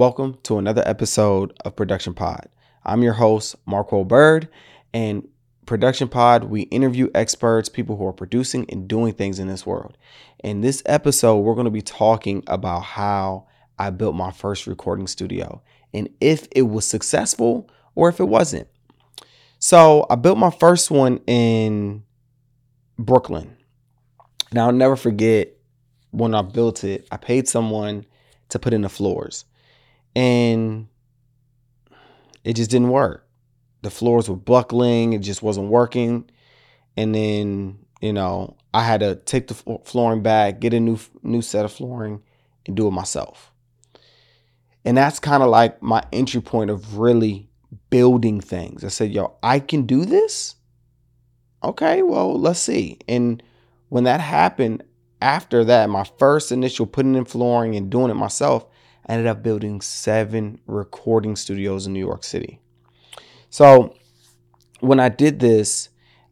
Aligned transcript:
Welcome 0.00 0.38
to 0.44 0.56
another 0.56 0.82
episode 0.86 1.52
of 1.62 1.76
Production 1.76 2.14
Pod. 2.14 2.48
I'm 2.86 3.02
your 3.02 3.12
host, 3.12 3.54
Marquell 3.66 4.08
Byrd, 4.08 4.48
and 4.94 5.28
Production 5.66 6.08
Pod, 6.08 6.44
we 6.44 6.62
interview 6.62 7.10
experts, 7.14 7.68
people 7.68 7.98
who 7.98 8.06
are 8.06 8.12
producing 8.14 8.64
and 8.70 8.88
doing 8.88 9.12
things 9.12 9.38
in 9.38 9.46
this 9.46 9.66
world. 9.66 9.98
In 10.42 10.62
this 10.62 10.82
episode, 10.86 11.40
we're 11.40 11.52
going 11.52 11.66
to 11.66 11.70
be 11.70 11.82
talking 11.82 12.42
about 12.46 12.80
how 12.80 13.46
I 13.78 13.90
built 13.90 14.14
my 14.14 14.30
first 14.30 14.66
recording 14.66 15.06
studio 15.06 15.60
and 15.92 16.08
if 16.18 16.48
it 16.52 16.62
was 16.62 16.86
successful 16.86 17.68
or 17.94 18.08
if 18.08 18.20
it 18.20 18.28
wasn't. 18.28 18.68
So, 19.58 20.06
I 20.08 20.14
built 20.14 20.38
my 20.38 20.50
first 20.50 20.90
one 20.90 21.20
in 21.26 22.04
Brooklyn. 22.98 23.54
Now, 24.50 24.68
I'll 24.68 24.72
never 24.72 24.96
forget 24.96 25.58
when 26.10 26.34
I 26.34 26.40
built 26.40 26.84
it, 26.84 27.06
I 27.12 27.18
paid 27.18 27.48
someone 27.48 28.06
to 28.48 28.58
put 28.58 28.72
in 28.72 28.80
the 28.80 28.88
floors 28.88 29.44
and 30.14 30.88
it 32.44 32.54
just 32.54 32.70
didn't 32.70 32.90
work. 32.90 33.26
The 33.82 33.90
floors 33.90 34.28
were 34.28 34.36
buckling, 34.36 35.12
it 35.12 35.20
just 35.20 35.42
wasn't 35.42 35.68
working. 35.68 36.28
And 36.96 37.14
then, 37.14 37.78
you 38.00 38.12
know, 38.12 38.56
I 38.74 38.84
had 38.84 39.00
to 39.00 39.16
take 39.16 39.48
the 39.48 39.54
flooring 39.84 40.22
back, 40.22 40.60
get 40.60 40.74
a 40.74 40.80
new 40.80 40.98
new 41.22 41.42
set 41.42 41.64
of 41.64 41.72
flooring 41.72 42.22
and 42.66 42.76
do 42.76 42.86
it 42.86 42.92
myself. 42.92 43.52
And 44.84 44.96
that's 44.96 45.18
kind 45.18 45.42
of 45.42 45.50
like 45.50 45.82
my 45.82 46.02
entry 46.12 46.40
point 46.40 46.70
of 46.70 46.98
really 46.98 47.48
building 47.90 48.40
things. 48.40 48.84
I 48.84 48.88
said, 48.88 49.12
"Yo, 49.12 49.34
I 49.42 49.60
can 49.60 49.86
do 49.86 50.04
this?" 50.04 50.56
Okay, 51.62 52.02
well, 52.02 52.38
let's 52.38 52.60
see. 52.60 52.98
And 53.06 53.42
when 53.90 54.04
that 54.04 54.20
happened, 54.20 54.82
after 55.20 55.64
that, 55.64 55.90
my 55.90 56.04
first 56.18 56.50
initial 56.52 56.86
putting 56.86 57.14
in 57.14 57.26
flooring 57.26 57.76
and 57.76 57.90
doing 57.90 58.10
it 58.10 58.14
myself, 58.14 58.66
Ended 59.10 59.26
up 59.26 59.42
building 59.42 59.80
seven 59.80 60.60
recording 60.68 61.34
studios 61.34 61.84
in 61.84 61.92
New 61.92 61.98
York 61.98 62.22
City. 62.22 62.60
So 63.48 63.96
when 64.78 65.00
I 65.00 65.08
did 65.08 65.40
this, 65.40 65.88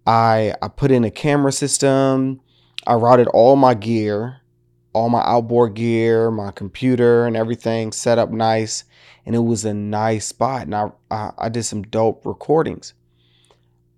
I 0.07 0.55
I 0.63 0.69
put 0.69 0.93
in 0.93 1.03
a 1.03 1.11
camera 1.11 1.51
system, 1.51 2.41
I 2.87 2.95
routed 2.95 3.27
all 3.27 3.57
my 3.57 3.75
gear, 3.75 4.43
all 4.93 5.09
my 5.09 5.23
outboard 5.23 5.75
gear, 5.75 6.31
my 6.31 6.53
computer 6.53 7.27
and 7.27 7.37
everything 7.37 7.91
set 7.91 8.17
up 8.17 8.31
nice, 8.31 8.85
and 9.27 9.35
it 9.35 9.41
was 9.41 9.65
a 9.65 9.75
nice 9.75 10.27
spot. 10.27 10.63
And 10.63 10.75
I, 10.77 10.93
I, 11.11 11.33
I 11.37 11.49
did 11.49 11.65
some 11.65 11.83
dope 11.83 12.25
recordings. 12.25 12.95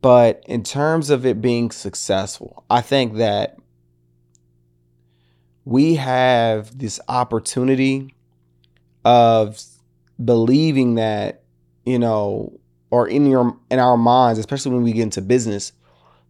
But 0.00 0.42
in 0.46 0.62
terms 0.62 1.10
of 1.10 1.26
it 1.26 1.42
being 1.42 1.70
successful, 1.70 2.64
I 2.70 2.80
think 2.80 3.16
that 3.16 3.58
we 5.66 5.96
have 5.96 6.78
this 6.78 6.98
opportunity 7.08 8.14
of 9.04 9.62
believing 10.22 10.96
that, 10.96 11.42
you 11.84 11.98
know, 11.98 12.58
or 12.90 13.08
in 13.08 13.26
your 13.26 13.56
in 13.70 13.78
our 13.78 13.96
minds, 13.96 14.38
especially 14.38 14.72
when 14.72 14.82
we 14.82 14.92
get 14.92 15.02
into 15.02 15.22
business, 15.22 15.72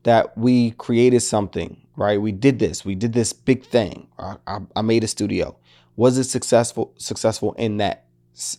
that 0.02 0.36
we 0.36 0.72
created 0.72 1.20
something, 1.20 1.76
right? 1.96 2.20
We 2.20 2.32
did 2.32 2.58
this. 2.58 2.84
We 2.84 2.94
did 2.94 3.12
this 3.12 3.32
big 3.32 3.64
thing. 3.64 4.08
I, 4.18 4.60
I, 4.74 4.82
made 4.82 5.04
a 5.04 5.08
studio. 5.08 5.56
Was 5.96 6.18
it 6.18 6.24
successful? 6.24 6.94
Successful 6.96 7.54
in 7.54 7.78
that, 7.78 8.06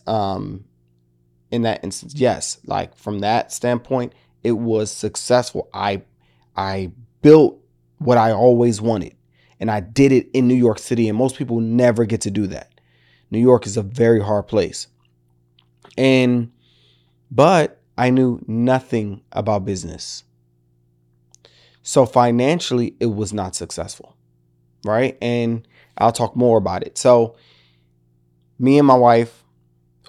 um, 0.05 0.65
in 1.49 1.63
that 1.63 1.83
instance? 1.83 2.13
Yes. 2.15 2.59
Like 2.65 2.95
from 2.95 3.19
that 3.19 3.51
standpoint, 3.51 4.13
it 4.43 4.53
was 4.53 4.91
successful. 4.91 5.69
I, 5.73 6.03
I 6.55 6.91
built 7.21 7.59
what 7.97 8.17
I 8.17 8.31
always 8.31 8.81
wanted, 8.81 9.15
and 9.59 9.69
I 9.69 9.79
did 9.79 10.11
it 10.11 10.29
in 10.33 10.47
New 10.47 10.55
York 10.55 10.79
City. 10.79 11.07
And 11.09 11.17
most 11.17 11.35
people 11.35 11.59
never 11.59 12.05
get 12.05 12.21
to 12.21 12.31
do 12.31 12.47
that. 12.47 12.70
New 13.31 13.39
York 13.39 13.65
is 13.65 13.77
a 13.77 13.81
very 13.81 14.21
hard 14.21 14.47
place, 14.47 14.87
and 15.97 16.51
but 17.31 17.81
I 17.97 18.09
knew 18.09 18.43
nothing 18.47 19.21
about 19.31 19.65
business. 19.65 20.23
So 21.83 22.05
financially, 22.05 22.95
it 22.99 23.07
was 23.07 23.33
not 23.33 23.55
successful, 23.55 24.15
right? 24.85 25.17
And 25.21 25.67
I'll 25.97 26.11
talk 26.11 26.35
more 26.35 26.57
about 26.57 26.83
it. 26.83 26.97
So, 26.97 27.35
me 28.59 28.77
and 28.77 28.85
my 28.85 28.95
wife, 28.95 29.43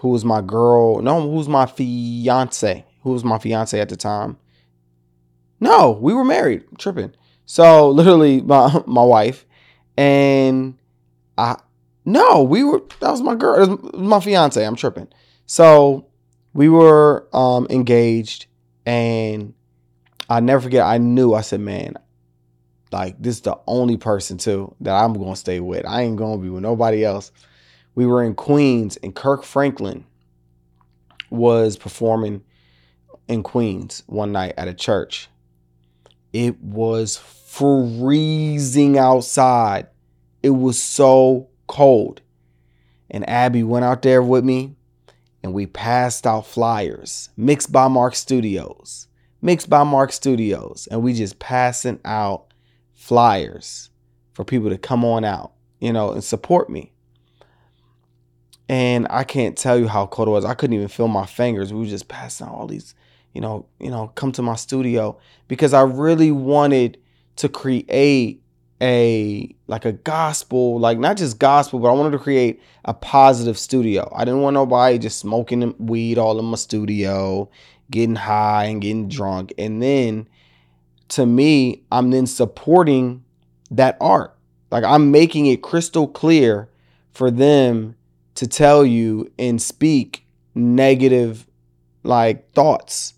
who 0.01 0.09
was 0.09 0.25
my 0.25 0.43
girl, 0.43 1.01
no, 1.01 1.31
who's 1.31 1.49
my 1.49 1.65
fiance, 1.65 2.85
who 3.03 3.11
was 3.11 3.25
my 3.25 3.39
fiance 3.39 3.81
at 3.81 3.89
the 3.89 3.97
time. 3.97 4.37
No, 5.61 5.93
we 5.93 6.13
were 6.13 6.25
married, 6.25 6.65
tripping. 6.79 7.15
So 7.47 7.89
literally, 7.91 8.41
my 8.41 8.83
my 8.87 9.05
wife, 9.05 9.47
and 9.97 10.77
I, 11.39 11.57
no, 12.05 12.43
we 12.43 12.65
were. 12.65 12.83
That 13.01 13.11
was 13.11 13.23
my 13.23 13.35
girl. 13.35 13.67
Was 13.67 13.93
my 13.95 14.21
fiance. 14.21 14.65
I'm 14.65 14.77
tripping. 14.77 15.09
So 15.47 16.07
we 16.53 16.69
were 16.69 17.29
um, 17.33 17.67
engaged, 17.71 18.47
and 18.85 19.55
I 20.29 20.41
never 20.41 20.63
forget. 20.63 20.85
I 20.85 20.99
knew. 20.99 21.35
I 21.35 21.43
said, 21.43 21.61
"Man, 21.61 21.95
like 22.91 23.21
this 23.23 23.37
is 23.37 23.43
the 23.43 23.59
only 23.67 23.97
person 23.97 24.39
too 24.39 24.75
that 24.81 24.95
I'm 24.95 25.15
gonna 25.15 25.37
stay 25.37 25.61
with. 25.61 25.87
I 25.87 26.03
ain't 26.03 26.17
gonna 26.17 26.43
be 26.43 26.51
with 26.51 26.63
nobody 26.63 27.05
else." 27.05 27.31
We 27.95 28.07
were 28.07 28.23
in 28.23 28.35
Queens, 28.35 28.97
and 29.03 29.15
Kirk 29.15 29.45
Franklin 29.45 30.07
was 31.31 31.77
performing 31.77 32.43
in 33.29 33.43
Queens 33.43 34.03
one 34.07 34.33
night 34.33 34.55
at 34.57 34.69
a 34.69 34.75
church. 34.75 35.29
It 36.33 36.61
was 36.61 37.19
freezing 37.19 38.99
outside. 38.99 39.89
It 40.43 40.51
was 40.51 40.83
so 40.83 41.49
cold. 41.73 42.21
And 43.11 43.29
Abby 43.29 43.63
went 43.63 43.87
out 43.87 44.03
there 44.03 44.23
with 44.23 44.45
me 44.45 44.77
and 45.43 45.55
we 45.55 45.67
passed 45.67 46.27
out 46.27 46.47
flyers, 46.47 47.31
mixed 47.37 47.73
by 47.73 47.89
Mark 47.89 48.15
Studios, 48.15 49.09
mixed 49.41 49.71
by 49.71 49.83
Mark 49.83 50.13
Studios, 50.13 50.87
and 50.91 51.03
we 51.03 51.15
just 51.15 51.39
passing 51.39 51.99
out 52.05 52.53
flyers 52.93 53.89
for 54.35 54.45
people 54.45 54.69
to 54.69 54.77
come 54.77 55.03
on 55.03 55.25
out, 55.25 55.53
you 55.81 55.93
know, 55.93 56.13
and 56.13 56.23
support 56.23 56.69
me. 56.69 56.93
And 58.69 59.07
I 59.09 59.25
can't 59.25 59.57
tell 59.57 59.79
you 59.79 59.89
how 59.89 60.07
cold 60.07 60.29
it 60.29 60.33
was. 60.33 60.45
I 60.45 60.55
couldn't 60.55 60.75
even 60.75 60.89
feel 60.89 61.09
my 61.09 61.27
fingers. 61.27 61.73
We 61.73 61.81
were 61.81 61.87
just 61.87 62.09
passing 62.09 62.47
out 62.47 62.55
all 62.55 62.67
these, 62.67 62.95
you 63.33 63.41
know, 63.41 63.67
you 63.81 63.91
know, 63.91 64.09
come 64.15 64.33
to 64.33 64.43
my 64.43 64.57
studio 64.57 65.19
because 65.49 65.73
I 65.73 65.83
really 65.83 66.33
wanted 66.33 66.99
to 67.37 67.49
create 67.49 68.42
a 68.83 69.55
like 69.69 69.85
a 69.85 69.93
gospel, 69.93 70.79
like 70.81 70.99
not 70.99 71.17
just 71.17 71.39
gospel, 71.39 71.79
but 71.79 71.89
I 71.89 71.93
wanted 71.93 72.11
to 72.11 72.19
create 72.19 72.61
a 72.85 72.93
positive 72.93 73.57
studio. 73.57 74.13
I 74.15 74.25
didn't 74.25 74.41
want 74.41 74.55
nobody 74.55 74.99
just 74.99 75.21
smoking 75.21 75.75
weed 75.79 76.19
all 76.19 76.39
in 76.39 76.45
my 76.45 76.57
studio, 76.57 77.49
getting 77.91 78.17
high 78.17 78.65
and 78.65 78.83
getting 78.83 79.09
drunk. 79.09 79.55
And 79.57 79.81
then 79.81 80.29
to 81.11 81.25
me, 81.25 81.85
I'm 81.93 82.11
then 82.11 82.27
supporting 82.27 83.25
that 83.71 83.97
art. 84.01 84.37
Like 84.73 84.85
I'm 84.85 85.13
making 85.13 85.47
it 85.47 85.63
crystal 85.63 86.09
clear 86.09 86.69
for 87.13 87.31
them 87.31 87.95
to 88.35 88.49
tell 88.49 88.85
you 88.85 89.31
and 89.39 89.63
speak 89.63 90.27
negative 90.55 91.47
like 92.03 92.53
thoughts 92.53 93.15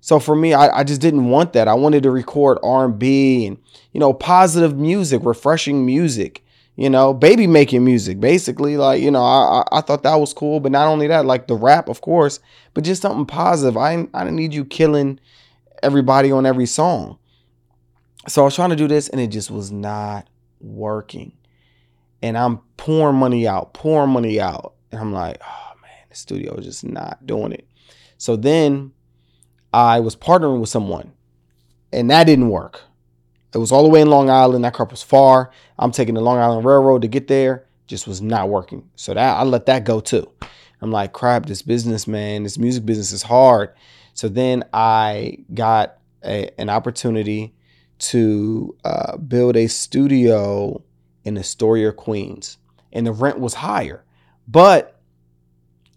so 0.00 0.18
for 0.18 0.34
me, 0.34 0.54
I, 0.54 0.80
I 0.80 0.84
just 0.84 1.00
didn't 1.00 1.26
want 1.28 1.52
that. 1.52 1.68
I 1.68 1.74
wanted 1.74 2.02
to 2.04 2.10
record 2.10 2.58
R&B 2.62 3.46
and, 3.46 3.58
you 3.92 4.00
know, 4.00 4.14
positive 4.14 4.76
music, 4.76 5.22
refreshing 5.24 5.84
music, 5.84 6.42
you 6.76 6.88
know, 6.88 7.12
baby 7.12 7.46
making 7.46 7.84
music, 7.84 8.18
basically. 8.18 8.78
Like, 8.78 9.02
you 9.02 9.10
know, 9.10 9.22
I, 9.22 9.62
I 9.70 9.80
thought 9.82 10.02
that 10.04 10.16
was 10.16 10.32
cool. 10.32 10.60
But 10.60 10.72
not 10.72 10.88
only 10.88 11.06
that, 11.08 11.26
like 11.26 11.48
the 11.48 11.54
rap, 11.54 11.88
of 11.88 12.00
course, 12.00 12.40
but 12.72 12.84
just 12.84 13.02
something 13.02 13.26
positive. 13.26 13.76
I, 13.76 14.06
I 14.14 14.24
didn't 14.24 14.36
need 14.36 14.54
you 14.54 14.64
killing 14.64 15.20
everybody 15.82 16.32
on 16.32 16.46
every 16.46 16.66
song. 16.66 17.18
So 18.26 18.42
I 18.42 18.44
was 18.46 18.54
trying 18.54 18.70
to 18.70 18.76
do 18.76 18.88
this 18.88 19.08
and 19.08 19.20
it 19.20 19.28
just 19.28 19.50
was 19.50 19.70
not 19.70 20.28
working. 20.60 21.32
And 22.22 22.36
I'm 22.38 22.58
pouring 22.78 23.16
money 23.16 23.46
out, 23.46 23.74
pouring 23.74 24.10
money 24.10 24.40
out. 24.40 24.74
And 24.92 25.00
I'm 25.00 25.12
like, 25.12 25.40
oh 25.42 25.72
man, 25.82 26.06
the 26.08 26.16
studio 26.16 26.54
is 26.54 26.64
just 26.64 26.84
not 26.84 27.26
doing 27.26 27.52
it. 27.52 27.66
So 28.18 28.36
then 28.36 28.92
I 29.72 30.00
was 30.00 30.16
partnering 30.16 30.60
with 30.60 30.68
someone, 30.68 31.12
and 31.92 32.10
that 32.10 32.24
didn't 32.24 32.48
work. 32.48 32.82
It 33.54 33.58
was 33.58 33.72
all 33.72 33.82
the 33.82 33.88
way 33.88 34.00
in 34.00 34.10
Long 34.10 34.30
Island. 34.30 34.64
That 34.64 34.74
car 34.74 34.86
was 34.86 35.02
far. 35.02 35.50
I'm 35.78 35.90
taking 35.90 36.14
the 36.14 36.20
Long 36.20 36.38
Island 36.38 36.64
Railroad 36.64 37.02
to 37.02 37.08
get 37.08 37.28
there. 37.28 37.66
Just 37.86 38.06
was 38.06 38.22
not 38.22 38.48
working. 38.48 38.88
So 38.94 39.14
that 39.14 39.38
I 39.38 39.42
let 39.42 39.66
that 39.66 39.84
go 39.84 40.00
too. 40.00 40.30
I'm 40.80 40.92
like, 40.92 41.12
crap, 41.12 41.46
this 41.46 41.62
business, 41.62 42.06
man, 42.06 42.44
this 42.44 42.58
music 42.58 42.86
business 42.86 43.12
is 43.12 43.22
hard. 43.22 43.74
So 44.14 44.28
then 44.28 44.64
I 44.72 45.38
got 45.52 45.98
a, 46.24 46.50
an 46.60 46.68
opportunity 46.68 47.54
to 47.98 48.76
uh, 48.84 49.16
build 49.18 49.56
a 49.56 49.66
studio 49.66 50.82
in 51.24 51.36
Astoria, 51.36 51.92
Queens, 51.92 52.56
and 52.92 53.06
the 53.06 53.12
rent 53.12 53.38
was 53.38 53.54
higher, 53.54 54.04
but 54.48 55.00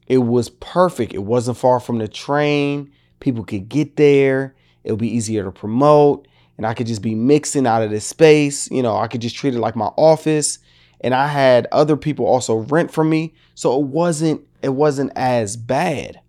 it 0.08 0.18
was 0.18 0.50
perfect. 0.50 1.14
It 1.14 1.24
wasn't 1.24 1.58
far 1.58 1.80
from 1.80 2.00
the 2.00 2.08
train. 2.08 2.92
People 3.24 3.46
could 3.46 3.70
get 3.70 3.96
there. 3.96 4.54
It'll 4.84 4.98
be 4.98 5.16
easier 5.16 5.46
to 5.46 5.52
promote. 5.52 6.28
And 6.58 6.66
I 6.68 6.74
could 6.74 6.88
just 6.88 7.02
be 7.02 7.16
mixing 7.16 7.66
out 7.66 7.82
of 7.82 7.90
this 7.90 8.06
space. 8.06 8.70
You 8.70 8.84
know, 8.84 8.98
I 8.98 9.08
could 9.08 9.22
just 9.22 9.38
treat 9.38 9.56
it 9.56 9.62
like 9.62 9.78
my 9.78 9.92
office. 9.96 10.60
And 11.00 11.16
I 11.16 11.28
had 11.28 11.66
other 11.72 11.96
people 11.96 12.26
also 12.26 12.58
rent 12.58 12.92
from 12.92 13.10
me. 13.10 13.34
So 13.56 13.80
it 13.80 13.88
wasn't 13.88 14.42
it 14.62 14.74
wasn't 14.74 15.14
as 15.16 15.56
bad. 15.56 16.20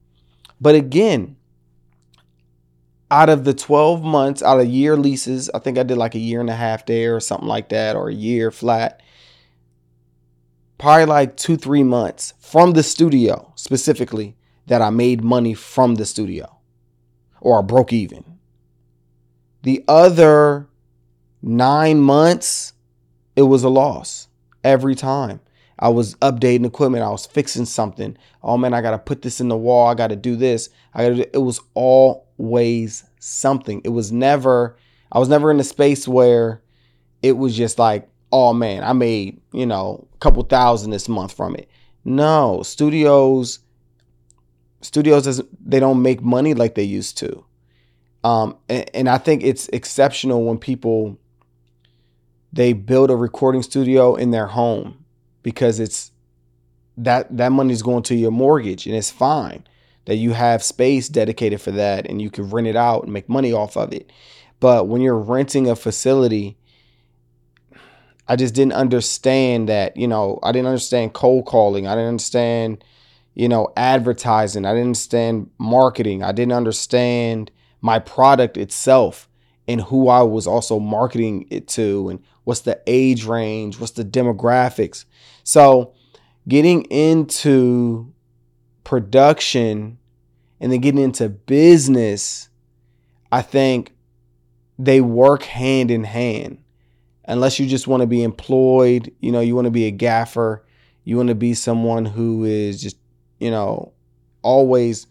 But 0.61 0.76
again, 0.76 1.35
out 3.11 3.29
of 3.29 3.43
the 3.43 3.55
12 3.55 4.05
months, 4.05 4.41
out 4.41 4.61
of 4.61 4.67
year 4.69 4.96
leases, 4.96 5.50
I 5.52 5.58
think 5.58 5.79
I 5.79 5.82
did 5.82 5.99
like 5.99 6.14
a 6.14 6.20
year 6.20 6.41
and 6.41 6.49
a 6.50 6.55
half 6.55 6.87
there 6.87 7.17
or 7.17 7.20
something 7.20 7.49
like 7.49 7.70
that, 7.70 7.96
or 7.96 8.08
a 8.08 8.14
year 8.14 8.52
flat. 8.52 9.02
Probably 10.79 11.06
like 11.06 11.37
two, 11.37 11.56
three 11.56 11.82
months 11.82 12.35
from 12.38 12.73
the 12.73 12.85
studio 12.85 13.52
specifically 13.56 14.37
that 14.67 14.81
I 14.81 14.91
made 14.91 15.25
money 15.25 15.55
from 15.55 15.96
the 15.96 16.06
studio 16.06 16.54
or 17.44 17.62
broke 17.62 17.93
even. 17.93 18.25
The 19.62 19.85
other 19.87 20.67
nine 21.43 22.00
months, 22.00 22.73
it 23.37 23.43
was 23.43 23.62
a 23.62 23.69
loss 23.69 24.29
every 24.64 24.94
time. 24.94 25.41
I 25.79 25.88
was 25.88 26.14
updating 26.17 26.67
equipment. 26.67 27.05
I 27.05 27.11
was 27.11 27.26
fixing 27.26 27.67
something. 27.67 28.17
Oh 28.43 28.56
man, 28.56 28.75
I 28.75 28.81
got 28.81 28.93
to 28.93 28.99
put 28.99 29.23
this 29.23 29.41
in 29.41 29.49
the 29.49 29.56
wall. 29.56 29.88
I 29.88 29.94
got 29.94 30.08
to 30.08 30.17
do 30.17 30.37
this. 30.37 30.70
I 30.94 31.08
got 31.08 31.17
to. 31.17 31.35
It 31.35 31.43
was 31.43 31.61
always 31.75 33.05
something. 33.19 33.81
It 33.85 33.91
was 33.91 34.11
never. 34.11 34.76
I 35.12 35.19
was 35.19 35.29
never 35.29 35.50
in 35.50 35.61
a 35.61 35.64
space 35.64 36.08
where 36.08 36.62
it 37.23 37.32
was 37.32 37.56
just 37.56 37.79
like, 37.79 38.08
oh 38.32 38.52
man, 38.52 38.85
I 38.85 38.93
made 38.93 39.41
you 39.52 39.67
know 39.67 40.06
a 40.14 40.19
couple 40.19 40.43
thousand 40.44 40.91
this 40.91 41.08
month 41.08 41.32
from 41.32 41.56
it. 41.56 41.69
No, 42.05 42.62
studios. 42.62 43.58
Studios 44.84 45.25
doesn't. 45.25 45.48
They 45.70 45.81
don't 45.81 46.02
make 46.02 46.20
money 46.22 46.54
like 46.54 46.75
they 46.75 46.82
used 46.82 47.16
to. 47.19 47.44
Um, 48.22 48.56
and, 48.69 48.90
and 48.94 49.08
I 49.08 49.19
think 49.19 49.42
it's 49.42 49.69
exceptional 49.69 50.44
when 50.44 50.58
people 50.58 51.19
they 52.52 52.72
build 52.72 53.10
a 53.10 53.16
recording 53.16 53.62
studio 53.62 54.14
in 54.14 54.31
their 54.31 54.46
home 54.46 55.04
because 55.42 55.81
it's 55.81 56.12
that 56.96 57.36
that 57.36 57.50
money's 57.50 57.82
going 57.82 58.02
to 58.04 58.14
your 58.14 58.31
mortgage 58.31 58.86
and 58.86 58.94
it's 58.94 59.10
fine 59.10 59.64
that 60.04 60.16
you 60.16 60.32
have 60.32 60.62
space 60.62 61.08
dedicated 61.08 61.60
for 61.60 61.70
that 61.72 62.06
and 62.06 62.20
you 62.20 62.31
can 62.31 62.48
rent 62.50 62.66
it 62.66 62.76
out 62.76 63.04
and 63.04 63.12
make 63.12 63.28
money 63.28 63.52
off 63.52 63.76
of 63.76 63.92
it. 63.92 64.10
But 64.60 64.86
when 64.86 65.00
you're 65.00 65.19
renting 65.19 65.69
a 65.69 65.76
facility, 65.76 66.56
I 68.28 68.36
just 68.36 68.54
didn't 68.54 68.75
understand 68.75 69.69
that, 69.69 69.96
you 69.96 70.06
know, 70.06 70.38
I 70.42 70.52
didn't 70.52 70.69
understand 70.69 71.14
cold 71.14 71.46
calling. 71.46 71.86
I 71.86 71.94
didn't 71.94 72.08
understand, 72.08 72.84
you 73.34 73.48
know, 73.48 73.72
advertising. 73.76 74.64
I 74.64 74.70
didn't 74.72 74.88
understand 74.88 75.50
marketing. 75.58 76.22
I 76.22 76.32
didn't 76.32 76.52
understand 76.52 77.50
my 77.81 77.98
product 77.98 78.56
itself 78.56 79.28
and 79.66 79.81
who 79.81 80.08
I 80.08 80.22
was 80.22 80.46
also 80.46 80.78
marketing 80.78 81.46
it 81.50 81.69
to 81.69 82.08
and 82.08 82.22
what's 82.44 82.60
the 82.60 82.81
age 82.86 83.25
range, 83.25 83.81
what's 83.81 83.92
the 83.92 84.04
demographics. 84.04 85.04
So, 85.42 85.94
getting 86.46 86.82
into 86.84 88.12
production 88.84 89.98
and 90.60 90.70
then 90.70 90.81
getting 90.81 91.02
into 91.02 91.28
business, 91.28 92.48
I 93.32 93.42
think 93.42 93.94
they 94.78 95.00
work 95.00 95.42
hand 95.42 95.90
in 95.90 96.04
hand. 96.04 96.58
Unless 97.26 97.58
you 97.58 97.66
just 97.66 97.86
want 97.86 98.02
to 98.02 98.06
be 98.06 98.22
employed, 98.22 99.10
you 99.20 99.32
know, 99.32 99.40
you 99.40 99.54
want 99.54 99.64
to 99.64 99.70
be 99.70 99.86
a 99.86 99.90
gaffer, 99.90 100.64
you 101.04 101.16
want 101.16 101.31
to 101.31 101.34
be 101.34 101.54
someone 101.54 102.04
who 102.04 102.44
is 102.44 102.82
just, 102.82 102.96
you 103.44 103.50
know, 103.50 103.93
always 104.41 105.06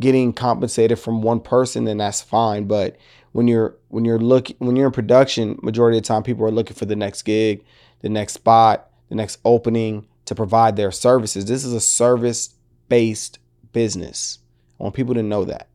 getting 0.00 0.32
compensated 0.32 0.98
from 0.98 1.22
one 1.22 1.38
person, 1.38 1.84
then 1.84 1.98
that's 1.98 2.20
fine. 2.20 2.64
But 2.64 2.96
when 3.30 3.46
you're 3.46 3.76
when 3.86 4.04
you're 4.04 4.18
looking 4.18 4.56
when 4.58 4.74
you're 4.74 4.86
in 4.86 4.92
production, 4.92 5.60
majority 5.62 5.96
of 5.96 6.02
the 6.02 6.08
time 6.08 6.24
people 6.24 6.44
are 6.44 6.50
looking 6.50 6.74
for 6.74 6.86
the 6.86 6.96
next 6.96 7.22
gig, 7.22 7.64
the 8.00 8.08
next 8.08 8.32
spot, 8.32 8.90
the 9.10 9.14
next 9.14 9.38
opening 9.44 10.08
to 10.24 10.34
provide 10.34 10.74
their 10.74 10.90
services. 10.90 11.44
This 11.44 11.64
is 11.64 11.72
a 11.72 11.80
service 11.80 12.52
based 12.88 13.38
business. 13.72 14.40
I 14.80 14.82
want 14.82 14.96
people 14.96 15.14
to 15.14 15.22
know 15.22 15.44
that. 15.44 15.68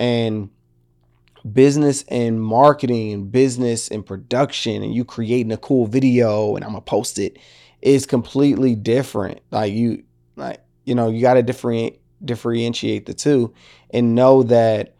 And 0.00 0.50
business 1.52 2.02
and 2.08 2.42
marketing, 2.42 3.12
and 3.12 3.30
business 3.30 3.86
and 3.92 4.04
production, 4.04 4.82
and 4.82 4.92
you 4.92 5.04
creating 5.04 5.52
a 5.52 5.56
cool 5.56 5.86
video 5.86 6.56
and 6.56 6.64
I'm 6.64 6.72
gonna 6.72 6.80
post 6.80 7.20
it 7.20 7.38
is 7.80 8.06
completely 8.06 8.74
different. 8.74 9.38
Like 9.52 9.72
you 9.72 10.02
like, 10.34 10.65
you 10.86 10.94
know, 10.94 11.10
you 11.10 11.20
gotta 11.20 11.42
differentiate 11.42 12.00
differentiate 12.24 13.04
the 13.04 13.12
two 13.12 13.52
and 13.90 14.14
know 14.14 14.42
that 14.42 14.94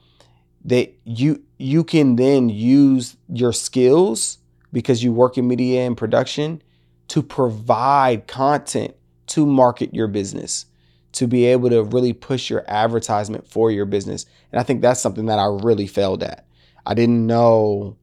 that 0.64 0.92
you 1.04 1.42
you 1.58 1.82
can 1.82 2.16
then 2.16 2.48
use 2.48 3.16
your 3.28 3.52
skills 3.52 4.38
because 4.72 5.02
you 5.02 5.12
work 5.12 5.38
in 5.38 5.48
media 5.48 5.86
and 5.86 5.96
production 5.96 6.60
to 7.08 7.22
provide 7.22 8.26
content 8.26 8.94
to 9.26 9.46
market 9.46 9.94
your 9.94 10.08
business 10.08 10.66
to 11.12 11.26
be 11.26 11.46
able 11.46 11.70
to 11.70 11.82
really 11.84 12.12
push 12.12 12.50
your 12.50 12.62
advertisement 12.68 13.48
for 13.48 13.70
your 13.70 13.86
business. 13.86 14.26
And 14.52 14.60
i 14.60 14.62
think 14.62 14.82
that's 14.82 15.00
something 15.00 15.26
that 15.26 15.38
i 15.38 15.46
really 15.46 15.86
failed 15.86 16.22
at. 16.22 16.46
I 16.84 16.94
didn't 16.94 17.26
know 17.26 17.96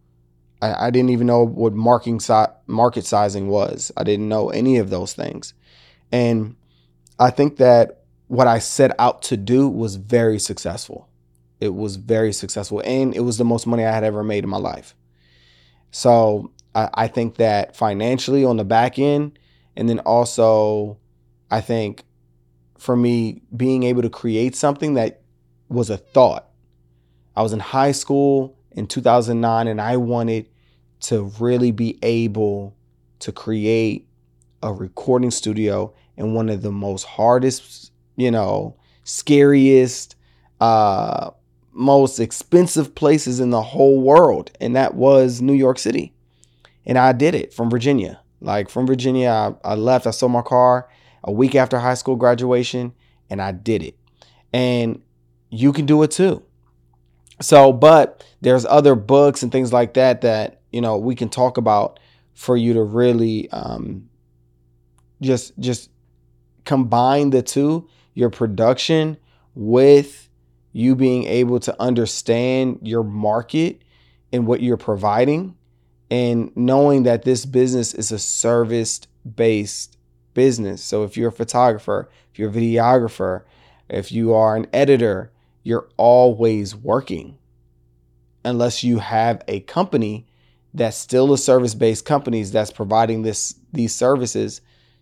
i, 0.62 0.88
I 0.88 0.90
didn't 0.90 1.12
even 1.12 1.28
know 1.28 1.46
what 1.46 1.74
marketing 1.74 2.20
si- 2.20 2.54
market 2.66 3.06
sizing 3.06 3.48
was. 3.48 3.92
I 3.96 4.04
didn't 4.04 4.30
know 4.30 4.50
any 4.50 4.78
of 4.78 4.90
those 4.90 5.14
things. 5.14 5.54
And 6.12 6.56
i 7.20 7.30
think 7.30 7.58
that 7.58 8.04
what 8.34 8.48
I 8.48 8.58
set 8.58 9.00
out 9.00 9.22
to 9.24 9.38
do 9.38 9.70
was 9.70 9.96
very 9.96 10.40
successful. 10.40 11.08
It 11.60 11.76
was 11.76 11.98
very 11.98 12.34
successful. 12.34 12.82
And 12.84 13.16
it 13.16 13.20
was 13.20 13.38
the 13.38 13.46
most 13.46 13.68
money 13.68 13.86
I 13.86 13.92
had 13.92 14.04
ever 14.04 14.24
made 14.24 14.44
in 14.44 14.50
my 14.50 14.58
life. 14.58 14.96
So 15.92 16.52
I, 16.74 16.90
I 16.96 17.08
think 17.08 17.36
that 17.36 17.76
financially 17.76 18.44
on 18.44 18.58
the 18.58 18.64
back 18.64 18.98
end, 18.98 19.38
and 19.76 19.88
then 19.88 20.00
also 20.00 20.98
I 21.52 21.62
think 21.62 22.04
for 22.78 22.96
me 22.96 23.44
being 23.56 23.84
able 23.84 24.02
to 24.02 24.10
create 24.10 24.56
something 24.56 24.96
that 24.96 25.22
was 25.70 25.92
a 25.92 25.98
thought. 25.98 26.50
I 27.36 27.44
was 27.44 27.54
in 27.54 27.60
high 27.60 27.92
school 27.92 28.58
in 28.72 28.88
2009 28.88 29.68
and 29.68 29.80
I 29.80 29.98
wanted 29.98 30.50
to 31.02 31.32
really 31.40 31.72
be 31.72 32.00
able 32.02 32.76
to 33.20 33.32
create 33.32 34.08
a 34.64 34.74
recording 34.74 35.30
studio 35.30 35.94
in 36.18 36.34
one 36.34 36.50
of 36.50 36.62
the 36.62 36.72
most 36.72 37.04
hardest 37.04 37.92
you 38.16 38.32
know, 38.32 38.76
scariest, 39.04 40.16
uh, 40.60 41.32
most 41.72 42.20
expensive 42.20 42.94
places 42.96 43.40
in 43.40 43.50
the 43.50 43.62
whole 43.62 44.02
world, 44.02 44.52
and 44.62 44.76
that 44.76 44.94
was 44.94 45.42
New 45.42 45.54
York 45.54 45.80
City. 45.80 46.14
And 46.86 46.98
I 46.98 47.14
did 47.14 47.34
it 47.34 47.54
from 47.54 47.70
Virginia. 47.70 48.20
Like 48.42 48.70
from 48.70 48.86
Virginia, 48.86 49.30
I, 49.30 49.72
I 49.72 49.76
left. 49.76 50.06
I 50.06 50.12
sold 50.12 50.34
my 50.34 50.42
car 50.42 50.90
a 51.24 51.32
week 51.32 51.56
after 51.56 51.80
high 51.80 51.94
school 51.94 52.16
graduation, 52.16 52.94
and 53.30 53.42
I 53.42 53.52
did 53.52 53.82
it. 53.82 53.98
And 54.52 55.02
you 55.50 55.72
can 55.72 55.86
do 55.86 56.04
it 56.04 56.12
too. 56.12 56.44
So, 57.42 57.74
but 57.74 58.24
there's 58.42 58.66
other 58.66 58.96
books 58.96 59.44
and 59.44 59.52
things 59.52 59.74
like 59.74 59.94
that 59.94 60.22
that 60.22 60.62
you 60.72 60.82
know 60.82 60.98
we 60.98 61.16
can 61.16 61.30
talk 61.30 61.58
about 61.58 62.00
for 62.34 62.58
you 62.58 62.74
to 62.74 62.84
really 62.84 63.50
um, 63.52 64.10
just 65.22 65.58
just 65.58 65.90
combine 66.66 67.30
the 67.30 67.42
two 67.42 67.88
your 68.14 68.30
production 68.30 69.18
with 69.56 70.30
you 70.72 70.96
being 70.96 71.26
able 71.26 71.60
to 71.60 71.82
understand 71.82 72.80
your 72.82 73.04
market 73.04 73.82
and 74.32 74.48
what 74.48 74.62
you're 74.62 74.78
providing 74.78 75.56
and 76.10 76.56
knowing 76.56 77.04
that 77.04 77.24
this 77.24 77.46
business 77.46 77.94
is 77.94 78.12
a 78.12 78.20
service 78.20 79.02
based 79.36 79.98
business. 80.34 80.82
So 80.82 81.04
if 81.04 81.16
you're 81.16 81.30
a 81.30 81.32
photographer, 81.32 82.10
if 82.32 82.40
you're 82.40 82.50
a 82.50 82.54
videographer, 82.54 83.44
if 83.90 84.12
you 84.12 84.34
are 84.34 84.56
an 84.56 84.68
editor, 84.74 85.32
you're 85.64 85.88
always 85.98 86.76
working 86.76 87.38
unless 88.44 88.84
you 88.84 89.00
have 89.00 89.42
a 89.48 89.62
company 89.62 90.28
that's 90.74 90.98
still 90.98 91.32
a 91.34 91.38
service 91.38 91.76
based 91.76 92.06
companies 92.06 92.52
that's 92.52 92.72
providing 92.72 93.22
this 93.22 93.56
these 93.72 93.94
services 93.94 94.62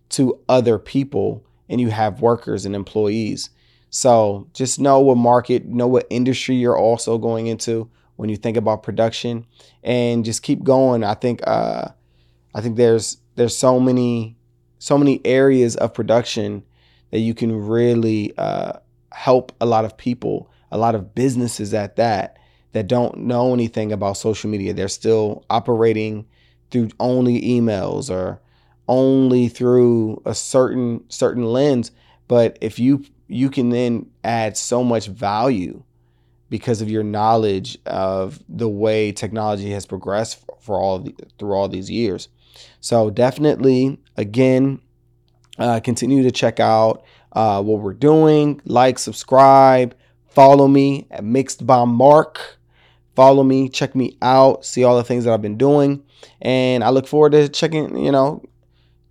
to 0.09 0.39
other 0.49 0.77
people 0.77 1.45
and 1.71 1.81
you 1.81 1.89
have 1.89 2.21
workers 2.21 2.65
and 2.65 2.75
employees. 2.75 3.49
So 3.89 4.47
just 4.53 4.79
know 4.79 4.99
what 4.99 5.17
market, 5.17 5.65
know 5.65 5.87
what 5.87 6.05
industry 6.09 6.55
you're 6.55 6.77
also 6.77 7.17
going 7.17 7.47
into 7.47 7.89
when 8.17 8.29
you 8.29 8.35
think 8.35 8.57
about 8.57 8.83
production, 8.83 9.45
and 9.83 10.23
just 10.23 10.43
keep 10.43 10.63
going. 10.63 11.03
I 11.03 11.15
think 11.15 11.41
uh, 11.47 11.87
I 12.53 12.61
think 12.61 12.75
there's 12.75 13.17
there's 13.35 13.57
so 13.57 13.79
many 13.79 14.37
so 14.77 14.97
many 14.97 15.21
areas 15.25 15.75
of 15.77 15.93
production 15.93 16.63
that 17.11 17.19
you 17.19 17.33
can 17.33 17.55
really 17.67 18.33
uh, 18.37 18.73
help 19.11 19.51
a 19.61 19.65
lot 19.65 19.85
of 19.85 19.97
people, 19.97 20.51
a 20.71 20.77
lot 20.77 20.95
of 20.95 21.15
businesses 21.15 21.73
at 21.73 21.95
that 21.95 22.37
that 22.73 22.87
don't 22.87 23.17
know 23.17 23.53
anything 23.53 23.91
about 23.91 24.17
social 24.17 24.49
media. 24.49 24.73
They're 24.73 24.87
still 24.87 25.45
operating 25.49 26.25
through 26.69 26.89
only 26.99 27.41
emails 27.41 28.09
or 28.09 28.39
only 28.91 29.47
through 29.47 30.21
a 30.25 30.35
certain 30.35 31.03
certain 31.09 31.43
lens 31.43 31.91
but 32.27 32.57
if 32.61 32.77
you 32.77 33.03
you 33.27 33.49
can 33.49 33.69
then 33.69 34.05
add 34.23 34.57
so 34.57 34.83
much 34.83 35.07
value 35.07 35.81
because 36.49 36.81
of 36.81 36.89
your 36.89 37.03
knowledge 37.03 37.77
of 37.85 38.43
the 38.49 38.67
way 38.67 39.11
technology 39.11 39.71
has 39.71 39.85
progressed 39.85 40.43
for 40.59 40.77
all 40.77 40.99
the, 40.99 41.15
through 41.39 41.53
all 41.53 41.69
these 41.69 41.89
years 41.89 42.27
so 42.81 43.09
definitely 43.09 43.97
again 44.17 44.81
uh, 45.57 45.79
continue 45.79 46.23
to 46.23 46.31
check 46.31 46.59
out 46.59 47.03
uh, 47.33 47.61
what 47.61 47.81
we're 47.81 47.93
doing. 47.93 48.61
Like, 48.65 48.99
subscribe, 48.99 49.95
follow 50.27 50.67
me 50.67 51.07
at 51.11 51.23
Mixed 51.23 51.65
by 51.65 51.85
Mark. 51.85 52.57
Follow 53.15 53.43
me, 53.43 53.67
check 53.67 53.93
me 53.93 54.17
out, 54.21 54.63
see 54.63 54.83
all 54.83 54.95
the 54.95 55.03
things 55.03 55.25
that 55.25 55.33
I've 55.33 55.41
been 55.41 55.57
doing. 55.57 56.03
And 56.41 56.83
I 56.83 56.89
look 56.89 57.07
forward 57.07 57.33
to 57.33 57.49
checking, 57.49 57.97
you 57.97 58.11
know, 58.11 58.41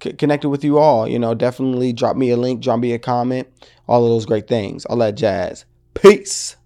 connected 0.00 0.48
with 0.48 0.64
you 0.64 0.78
all. 0.78 1.06
You 1.06 1.18
know, 1.18 1.34
definitely 1.34 1.92
drop 1.92 2.16
me 2.16 2.30
a 2.30 2.36
link, 2.36 2.62
drop 2.62 2.80
me 2.80 2.92
a 2.92 2.98
comment, 2.98 3.48
all 3.86 4.04
of 4.04 4.10
those 4.10 4.26
great 4.26 4.48
things. 4.48 4.84
All 4.86 4.96
that 4.98 5.16
jazz. 5.16 5.64
Peace. 5.94 6.56